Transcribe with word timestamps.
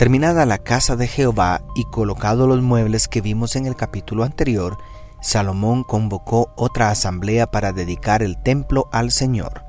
Terminada 0.00 0.46
la 0.46 0.56
casa 0.56 0.96
de 0.96 1.06
Jehová 1.06 1.60
y 1.74 1.84
colocados 1.84 2.48
los 2.48 2.62
muebles 2.62 3.06
que 3.06 3.20
vimos 3.20 3.54
en 3.54 3.66
el 3.66 3.76
capítulo 3.76 4.24
anterior, 4.24 4.78
Salomón 5.20 5.84
convocó 5.84 6.54
otra 6.56 6.88
asamblea 6.88 7.50
para 7.50 7.74
dedicar 7.74 8.22
el 8.22 8.42
templo 8.42 8.88
al 8.92 9.10
Señor. 9.10 9.62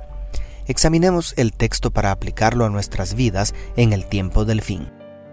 Examinemos 0.67 1.34
el 1.36 1.52
texto 1.52 1.91
para 1.91 2.12
aplicarlo 2.12 2.63
a 2.63 2.70
nuestras 2.70 3.13
vidas 3.13 3.53
en 3.75 3.91
el 3.91 4.05
tiempo 4.05 4.45
del 4.45 4.62
fin. 4.62 4.89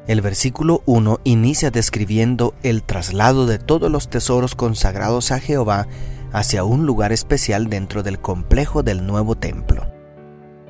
El 0.08 0.20
versículo 0.20 0.82
1 0.86 1.20
inicia 1.22 1.70
describiendo 1.70 2.54
el 2.64 2.82
traslado 2.82 3.46
de 3.46 3.60
todos 3.60 3.92
los 3.92 4.10
tesoros 4.10 4.56
consagrados 4.56 5.30
a 5.30 5.38
Jehová 5.38 5.86
hacia 6.32 6.64
un 6.64 6.86
lugar 6.86 7.12
especial 7.12 7.70
dentro 7.70 8.02
del 8.02 8.18
complejo 8.18 8.82
del 8.82 9.06
nuevo 9.06 9.36
templo. 9.36 9.97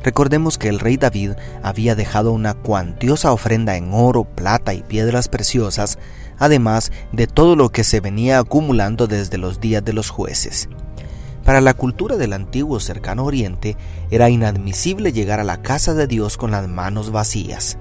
Recordemos 0.03 0.59
que 0.59 0.69
el 0.69 0.79
rey 0.79 0.97
David 0.97 1.33
había 1.63 1.95
dejado 1.95 2.33
una 2.33 2.55
cuantiosa 2.55 3.33
ofrenda 3.33 3.77
en 3.77 3.93
oro, 3.93 4.25
plata 4.25 4.75
y 4.75 4.83
piedras 4.83 5.29
preciosas, 5.29 5.99
además 6.39 6.93
de 7.13 7.27
todo 7.27 7.57
lo 7.57 7.71
que 7.71 7.85
se 7.85 8.01
venía 8.01 8.39
acumulando 8.39 9.07
desde 9.07 9.39
los 9.39 9.61
días 9.61 9.85
de 9.85 9.93
los 9.93 10.11
jueces. 10.11 10.69
Para 11.45 11.61
la 11.61 11.75
cultura 11.75 12.17
del 12.17 12.35
antiguo 12.35 12.79
cercano 12.79 13.25
oriente 13.25 13.77
era 14.11 14.29
inadmisible 14.29 15.13
llegar 15.13 15.41
a 15.41 15.45
la 15.45 15.63
casa 15.63 15.95
de 15.95 16.07
Dios 16.07 16.37
con 16.37 16.51
las 16.51 16.69
manos 16.69 17.11
vacías. 17.11 17.79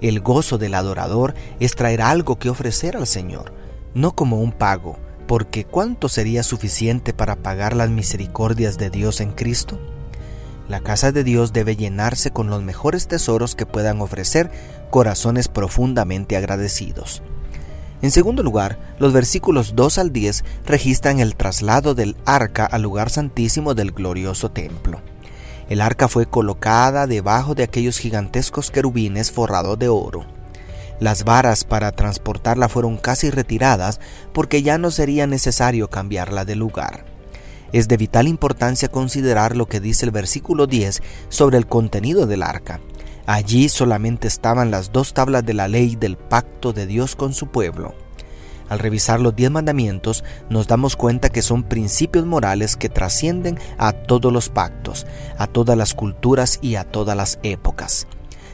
El 0.00 0.20
gozo 0.20 0.56
del 0.58 0.74
adorador 0.74 1.34
es 1.60 1.74
traer 1.76 2.00
algo 2.00 2.38
que 2.38 2.48
ofrecer 2.48 2.96
al 2.96 3.06
Señor, 3.06 3.52
no 3.94 4.12
como 4.12 4.40
un 4.40 4.52
pago, 4.52 4.98
porque 5.26 5.64
¿cuánto 5.64 6.08
sería 6.08 6.42
suficiente 6.42 7.12
para 7.12 7.36
pagar 7.36 7.76
las 7.76 7.90
misericordias 7.90 8.78
de 8.78 8.90
Dios 8.90 9.20
en 9.20 9.32
Cristo? 9.32 9.78
La 10.70 10.78
casa 10.78 11.10
de 11.10 11.24
Dios 11.24 11.52
debe 11.52 11.74
llenarse 11.74 12.30
con 12.30 12.48
los 12.48 12.62
mejores 12.62 13.08
tesoros 13.08 13.56
que 13.56 13.66
puedan 13.66 14.00
ofrecer 14.00 14.52
corazones 14.88 15.48
profundamente 15.48 16.36
agradecidos. 16.36 17.24
En 18.02 18.12
segundo 18.12 18.44
lugar, 18.44 18.78
los 19.00 19.12
versículos 19.12 19.74
2 19.74 19.98
al 19.98 20.12
10 20.12 20.44
registran 20.66 21.18
el 21.18 21.34
traslado 21.34 21.96
del 21.96 22.16
arca 22.24 22.66
al 22.66 22.82
lugar 22.82 23.10
santísimo 23.10 23.74
del 23.74 23.90
glorioso 23.90 24.52
templo. 24.52 25.00
El 25.68 25.80
arca 25.80 26.06
fue 26.06 26.26
colocada 26.26 27.08
debajo 27.08 27.56
de 27.56 27.64
aquellos 27.64 27.98
gigantescos 27.98 28.70
querubines 28.70 29.32
forrados 29.32 29.76
de 29.76 29.88
oro. 29.88 30.24
Las 31.00 31.24
varas 31.24 31.64
para 31.64 31.90
transportarla 31.90 32.68
fueron 32.68 32.96
casi 32.96 33.30
retiradas 33.30 33.98
porque 34.32 34.62
ya 34.62 34.78
no 34.78 34.92
sería 34.92 35.26
necesario 35.26 35.90
cambiarla 35.90 36.44
de 36.44 36.54
lugar. 36.54 37.19
Es 37.72 37.88
de 37.88 37.96
vital 37.96 38.26
importancia 38.28 38.88
considerar 38.88 39.56
lo 39.56 39.66
que 39.66 39.80
dice 39.80 40.04
el 40.04 40.10
versículo 40.10 40.66
10 40.66 41.02
sobre 41.28 41.58
el 41.58 41.66
contenido 41.66 42.26
del 42.26 42.42
arca. 42.42 42.80
Allí 43.26 43.68
solamente 43.68 44.26
estaban 44.26 44.70
las 44.70 44.92
dos 44.92 45.14
tablas 45.14 45.44
de 45.44 45.54
la 45.54 45.68
ley 45.68 45.94
del 45.94 46.16
pacto 46.16 46.72
de 46.72 46.86
Dios 46.86 47.14
con 47.14 47.32
su 47.32 47.46
pueblo. 47.46 47.94
Al 48.68 48.78
revisar 48.78 49.20
los 49.20 49.34
diez 49.34 49.50
mandamientos 49.50 50.24
nos 50.48 50.68
damos 50.68 50.96
cuenta 50.96 51.28
que 51.28 51.42
son 51.42 51.64
principios 51.64 52.24
morales 52.26 52.76
que 52.76 52.88
trascienden 52.88 53.58
a 53.78 53.92
todos 53.92 54.32
los 54.32 54.48
pactos, 54.48 55.06
a 55.38 55.46
todas 55.46 55.76
las 55.76 55.94
culturas 55.94 56.58
y 56.62 56.76
a 56.76 56.84
todas 56.84 57.16
las 57.16 57.38
épocas 57.42 58.06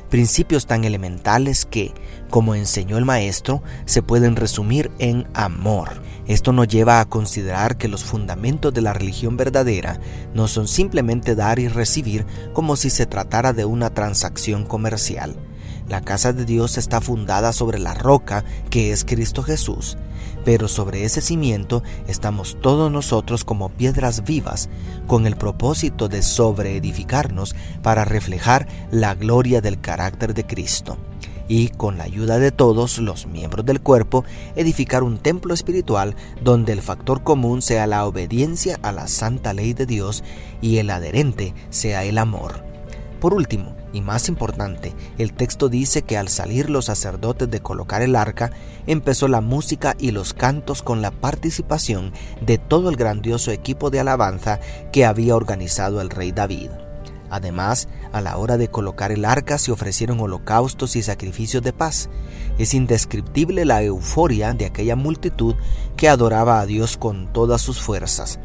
principios 0.07 0.67
tan 0.67 0.85
elementales 0.85 1.67
que, 1.67 1.93
como 2.31 2.55
enseñó 2.55 2.99
el 2.99 3.05
maestro, 3.05 3.63
se 3.85 4.03
pueden 4.03 4.37
resumir 4.37 4.91
en 4.99 5.27
amor. 5.35 6.03
Esto 6.27 6.53
nos 6.53 6.69
lleva 6.69 7.01
a 7.01 7.05
considerar 7.05 7.77
que 7.77 7.89
los 7.89 8.05
fundamentos 8.05 8.75
de 8.75 8.83
la 8.83 8.93
religión 8.93 9.37
verdadera 9.37 10.01
no 10.35 10.49
son 10.49 10.67
simplemente 10.67 11.35
dar 11.35 11.59
y 11.59 11.69
recibir 11.69 12.27
como 12.53 12.77
si 12.77 12.91
se 12.91 13.07
tratara 13.07 13.53
de 13.53 13.65
una 13.65 13.91
transacción 13.91 14.65
comercial. 14.65 15.37
La 15.89 16.01
casa 16.01 16.33
de 16.33 16.45
Dios 16.45 16.79
está 16.79 17.01
fundada 17.01 17.53
sobre 17.53 17.79
la 17.79 17.95
roca 17.95 18.45
que 18.71 18.91
es 18.91 19.05
Cristo 19.05 19.45
Jesús, 19.45 19.97
pero 20.45 20.67
sobre 20.67 21.05
ese 21.05 21.21
cimiento 21.21 21.85
estamos 22.09 22.59
todos 22.61 22.91
nosotros 22.91 23.45
como 23.45 23.69
piedras 23.69 24.25
vivas, 24.25 24.69
con 25.07 25.27
el 25.27 25.37
propósito 25.37 26.09
de 26.09 26.23
sobreedificarnos 26.23 27.55
para 27.83 28.05
reflejar 28.05 28.67
la 28.91 29.15
gloria 29.15 29.61
del 29.61 29.81
carácter 29.81 30.35
de 30.35 30.45
Cristo 30.45 30.99
y 31.49 31.69
con 31.69 31.99
la 31.99 32.05
ayuda 32.05 32.41
de 32.41 32.51
todos 32.51 32.99
los 32.99 33.29
miembros 33.29 33.65
del 33.65 33.81
cuerpo 33.81 34.25
edificar 34.57 35.05
un 35.05 35.19
templo 35.19 35.55
espiritual 35.55 36.17
donde 36.43 36.73
el 36.73 36.83
factor 36.83 37.23
común 37.23 37.63
sea 37.63 37.87
la 37.87 38.05
obediencia 38.07 38.79
a 38.83 38.91
la 38.91 39.07
santa 39.07 39.53
ley 39.53 39.73
de 39.73 39.87
Dios 39.87 40.25
y 40.61 40.79
el 40.79 40.91
adherente 40.91 41.55
sea 41.71 42.03
el 42.03 42.19
amor. 42.19 42.65
Por 43.21 43.33
último, 43.33 43.76
y 43.93 44.01
más 44.01 44.29
importante, 44.29 44.95
el 45.19 45.33
texto 45.33 45.69
dice 45.69 46.03
que 46.03 46.17
al 46.17 46.29
salir 46.29 46.71
los 46.71 46.87
sacerdotes 46.87 47.51
de 47.51 47.61
colocar 47.61 48.03
el 48.03 48.17
arca, 48.17 48.51
empezó 48.87 49.29
la 49.29 49.41
música 49.41 49.95
y 49.99 50.11
los 50.11 50.35
cantos 50.35 50.83
con 50.83 51.03
la 51.03 51.11
participación 51.11 52.13
de 52.41 52.59
todo 52.59 52.91
el 52.91 52.97
grandioso 52.97 53.51
equipo 53.51 53.91
de 53.91 54.01
alabanza 54.01 54.61
que 54.93 55.05
había 55.05 55.37
organizado 55.37 56.01
el 56.01 56.11
rey 56.11 56.33
David. 56.33 56.71
Además, 57.31 57.89
a 58.13 58.21
la 58.21 58.37
hora 58.37 58.57
de 58.57 58.69
colocar 58.69 59.11
el 59.11 59.25
arca 59.25 59.59
se 59.59 59.73
ofrecieron 59.73 60.21
holocaustos 60.21 60.95
y 60.97 61.03
sacrificios 61.03 61.63
de 61.63 61.73
paz. 61.73 62.09
Es 62.59 62.73
indescriptible 62.73 63.65
la 63.65 63.83
euforia 63.83 64.53
de 64.53 64.67
aquella 64.67 64.97
multitud 64.97 65.57
que 65.97 66.09
adoraba 66.09 66.61
a 66.61 66.67
Dios 66.67 66.97
con 66.97 67.33
todas 67.33 67.61
sus 67.61 67.81
fuerzas. 67.81 68.39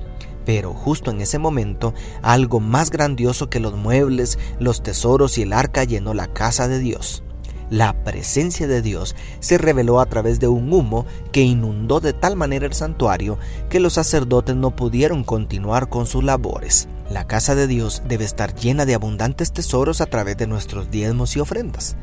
Pero 0.46 0.74
justo 0.74 1.12
en 1.12 1.22
ese 1.22 1.38
momento, 1.40 1.94
algo 2.22 2.59
más 2.59 2.90
grandioso 2.90 3.50
que 3.50 3.59
los 3.59 3.75
muebles, 3.75 4.40
los 4.59 4.84
tesoros 4.84 5.38
y 5.38 5.44
el 5.44 5.53
arca 5.53 5.84
llenó 5.84 6.13
la 6.13 6.28
casa 6.28 6.68
de 6.68 6.79
Dios. 6.79 7.24
La 7.72 7.94
presencia 8.03 8.68
de 8.68 8.81
Dios 8.81 9.16
se 9.40 9.57
reveló 9.57 10.02
a 10.02 10.06
través 10.06 10.41
de 10.41 10.50
un 10.50 10.74
humo 10.74 11.06
que 11.31 11.41
inundó 11.41 12.02
de 12.02 12.12
tal 12.12 12.35
manera 12.35 12.66
el 12.66 12.74
santuario 12.74 13.38
que 13.69 13.79
los 13.79 13.94
sacerdotes 13.94 14.57
no 14.57 14.75
pudieron 14.75 15.24
continuar 15.24 15.88
con 15.88 16.06
sus 16.06 16.22
labores. 16.22 16.90
La 17.09 17.28
casa 17.28 17.56
de 17.56 17.68
Dios 17.68 18.03
debe 18.08 18.25
estar 18.25 18.56
llena 18.56 18.85
de 18.85 18.94
abundantes 18.94 19.53
tesoros 19.53 20.02
a 20.02 20.06
través 20.06 20.35
de 20.35 20.47
nuestros 20.47 20.91
diezmos 20.91 21.38
y 21.38 21.40
ofrendas. 21.40 21.96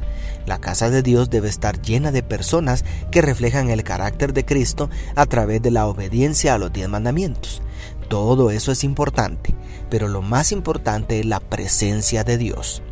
La 0.46 0.58
casa 0.58 0.88
de 0.88 1.02
Dios 1.02 1.28
debe 1.28 1.48
estar 1.48 1.82
llena 1.82 2.12
de 2.12 2.22
personas 2.22 2.84
que 3.10 3.20
reflejan 3.20 3.68
el 3.68 3.84
carácter 3.84 4.32
de 4.32 4.46
Cristo 4.46 4.88
a 5.16 5.26
través 5.26 5.60
de 5.60 5.70
la 5.70 5.86
obediencia 5.86 6.54
a 6.54 6.58
los 6.58 6.72
diez 6.72 6.88
mandamientos. 6.88 7.60
Todo 8.08 8.50
eso 8.50 8.72
es 8.72 8.84
importante, 8.84 9.54
pero 9.90 10.08
lo 10.08 10.22
más 10.22 10.50
importante 10.52 11.20
es 11.20 11.26
la 11.26 11.40
presencia 11.40 12.24
de 12.24 12.38
Dios. 12.38 12.82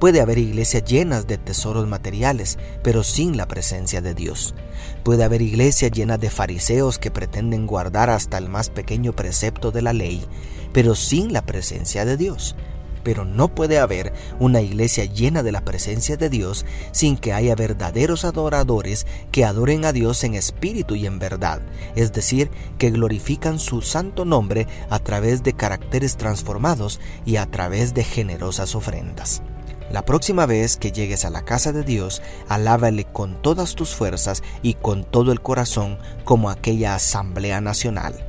Puede 0.00 0.20
haber 0.20 0.38
iglesias 0.38 0.84
llenas 0.84 1.26
de 1.26 1.38
tesoros 1.38 1.86
materiales, 1.86 2.58
pero 2.82 3.04
sin 3.04 3.36
la 3.36 3.46
presencia 3.46 4.00
de 4.00 4.14
Dios. 4.14 4.54
Puede 5.02 5.22
haber 5.22 5.42
iglesias 5.42 5.92
llenas 5.92 6.18
de 6.18 6.30
fariseos 6.30 6.98
que 6.98 7.10
pretenden 7.10 7.66
guardar 7.66 8.10
hasta 8.10 8.38
el 8.38 8.48
más 8.48 8.70
pequeño 8.70 9.12
precepto 9.12 9.70
de 9.70 9.82
la 9.82 9.92
ley, 9.92 10.24
pero 10.72 10.94
sin 10.94 11.32
la 11.32 11.42
presencia 11.46 12.04
de 12.04 12.16
Dios. 12.16 12.56
Pero 13.04 13.24
no 13.24 13.54
puede 13.54 13.78
haber 13.78 14.12
una 14.40 14.60
iglesia 14.60 15.04
llena 15.04 15.44
de 15.44 15.52
la 15.52 15.64
presencia 15.64 16.16
de 16.16 16.28
Dios 16.28 16.66
sin 16.90 17.16
que 17.16 17.32
haya 17.32 17.54
verdaderos 17.54 18.24
adoradores 18.24 19.06
que 19.30 19.44
adoren 19.44 19.84
a 19.84 19.92
Dios 19.92 20.24
en 20.24 20.34
espíritu 20.34 20.96
y 20.96 21.06
en 21.06 21.18
verdad, 21.18 21.60
es 21.94 22.12
decir, 22.12 22.50
que 22.78 22.90
glorifican 22.90 23.58
su 23.58 23.82
santo 23.82 24.24
nombre 24.24 24.66
a 24.90 24.98
través 24.98 25.42
de 25.42 25.52
caracteres 25.52 26.16
transformados 26.16 27.00
y 27.24 27.36
a 27.36 27.46
través 27.46 27.94
de 27.94 28.02
generosas 28.02 28.74
ofrendas. 28.74 29.42
La 29.90 30.04
próxima 30.04 30.46
vez 30.46 30.76
que 30.76 30.92
llegues 30.92 31.24
a 31.24 31.30
la 31.30 31.44
casa 31.44 31.70
de 31.72 31.84
Dios, 31.84 32.22
alábale 32.48 33.04
con 33.04 33.40
todas 33.42 33.74
tus 33.74 33.94
fuerzas 33.94 34.42
y 34.62 34.74
con 34.74 35.04
todo 35.04 35.30
el 35.30 35.40
corazón 35.40 35.98
como 36.24 36.50
aquella 36.50 36.94
asamblea 36.94 37.60
nacional. 37.60 38.26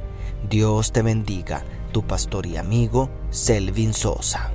Dios 0.50 0.92
te 0.92 1.02
bendiga, 1.02 1.64
tu 1.92 2.06
pastor 2.06 2.46
y 2.46 2.58
amigo 2.58 3.10
Selvin 3.32 3.94
Sosa. 3.94 4.55